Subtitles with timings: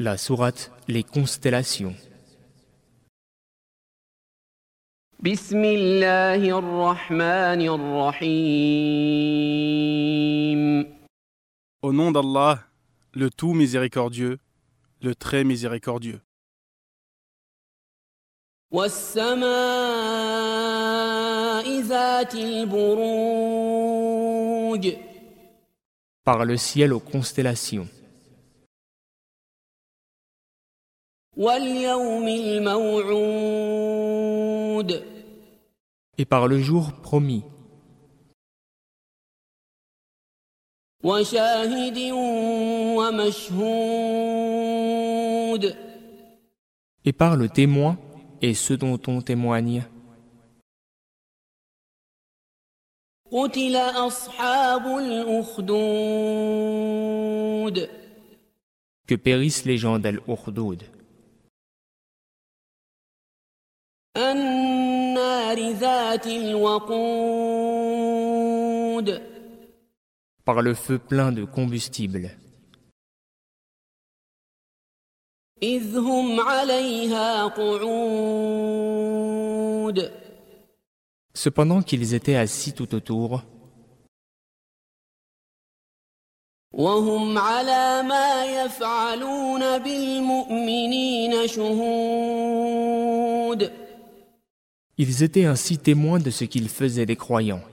[0.00, 1.94] La sourate Les constellations.
[11.80, 12.58] Au nom d'Allah,
[13.12, 14.40] le tout miséricordieux,
[15.00, 16.20] le très miséricordieux.
[26.24, 27.88] Par le ciel aux constellations.
[36.16, 37.42] Et par le jour promis.
[47.04, 47.98] Et par le témoin
[48.40, 49.82] et ceux dont on témoigne.
[59.06, 60.84] Que périssent les gens d'Al-Ukhdoud.
[70.45, 72.29] Par le feu plein de combustible.
[75.63, 78.79] إذ هم عليها قعود
[81.33, 83.43] Cependant qu'ils étaient assis tout autour,
[86.73, 93.09] وهم على ما يفعلون بالمؤمنين شهود
[94.97, 97.63] ils étaient ainsi témoins de ce qu'ils faisaient des croyants.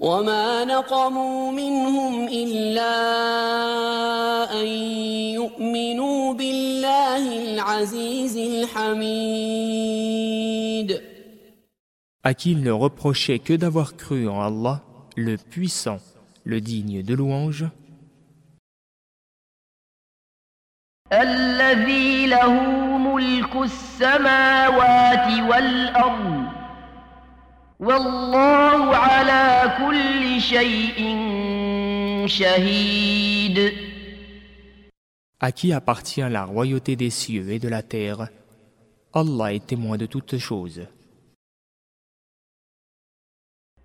[0.00, 2.94] وما نقموا منهم إلا
[4.60, 4.66] أن
[5.34, 9.48] يؤمنوا بالله العزيز الحميد
[12.24, 14.82] à qui il ne reprochait que d'avoir cru en Allah,
[15.16, 16.00] le puissant,
[16.44, 17.66] le digne de louange,
[21.12, 26.45] الذي له ملك السماوات والأرض
[27.79, 30.99] والله على كل شيء
[32.27, 33.73] شهيد
[35.39, 38.29] à qui appartient la royauté des cieux et de la terre.
[39.13, 40.87] Allah est témoin de toutes choses.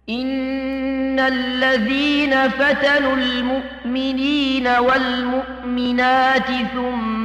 [0.08, 7.17] إن الذين فتنوا المؤمنين والمؤمنات ثم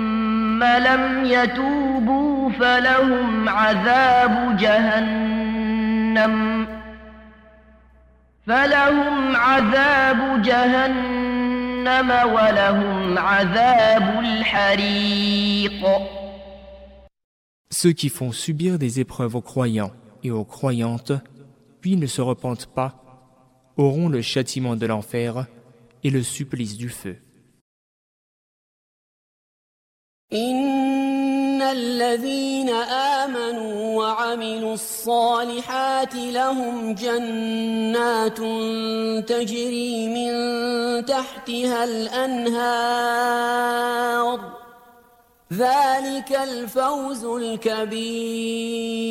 [0.62, 6.34] لم يتوبوا فلهم عذاب جهنم
[8.46, 15.86] فلهم عذاب جهنم ولهم عذاب الحريق
[17.70, 19.92] Ceux qui font subir des épreuves aux croyants
[20.24, 21.12] et aux croyantes,
[21.80, 23.04] puis ne se repentent pas,
[23.76, 25.46] auront le châtiment de l'enfer
[26.02, 27.18] et le supplice du feu.
[30.31, 38.37] إن الذين آمنوا وعملوا الصالحات لهم جنات
[39.29, 40.31] تجري من
[41.05, 43.33] تحتها الأنهار
[45.53, 49.03] ذلك الفوز الكبير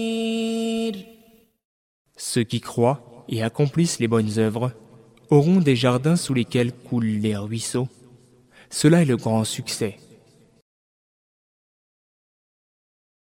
[2.17, 4.73] Ceux qui croient et accomplissent les bonnes œuvres
[5.31, 7.89] auront des jardins sous lesquels coulent les ruisseaux.
[8.71, 9.99] Cela est le grand succès.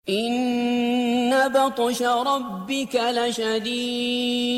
[0.09, 4.57] إن بطش ربك لشديد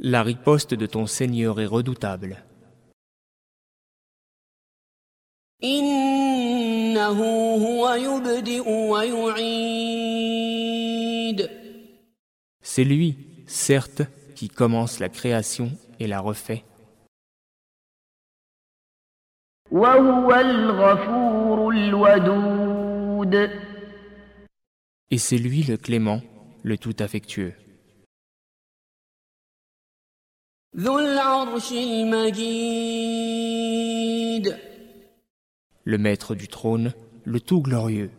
[0.00, 2.36] La riposte de ton Seigneur est redoutable.
[5.64, 7.18] إنه
[7.66, 10.28] هو يبدئ ويعيد
[12.62, 13.16] C'est lui,
[13.46, 14.02] certes,
[14.36, 16.62] qui commence la création et la refait.
[19.72, 22.61] وهو الغفور الودود
[25.11, 26.21] Et c'est lui le clément,
[26.63, 27.53] le tout affectueux.
[35.85, 36.93] Le maître du trône,
[37.25, 38.11] le tout glorieux.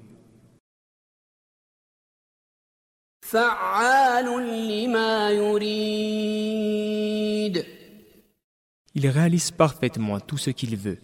[8.94, 10.98] Il réalise parfaitement tout ce qu'il veut.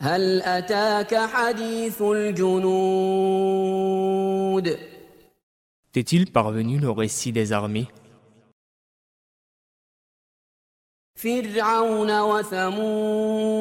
[0.00, 3.06] هل أتاك حديث الجنود
[5.92, 7.88] T'est-il parvenu le récit des armées
[11.14, 13.56] فرعون وثمود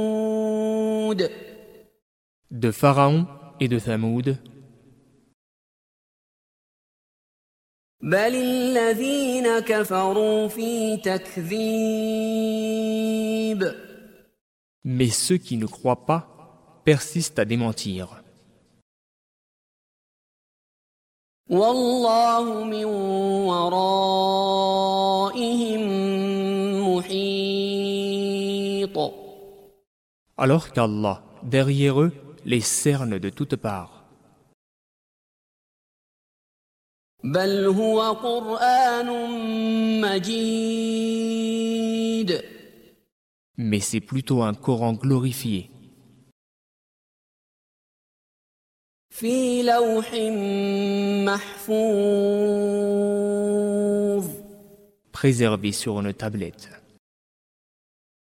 [2.52, 3.26] de Pharaon
[3.60, 4.38] et de Thamoud
[8.02, 11.46] بل الذين كفروا في تكذيب
[14.84, 16.22] Mais ceux qui ne croient pas
[16.86, 18.22] persistent à démentir.
[21.50, 22.86] والله من
[23.46, 25.02] ورائهم
[26.96, 27.56] محيط
[30.38, 32.12] Alors qu'Allah, derrière eux,
[32.46, 33.92] les cerne de toutes parts.
[37.24, 39.10] بل هو قرآن
[40.02, 41.16] مجيد
[43.61, 45.71] mais c'est plutôt un Coran glorifié.
[55.12, 56.80] Préservé sur une tablette.